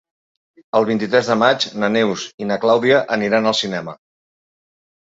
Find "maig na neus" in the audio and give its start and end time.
1.43-2.25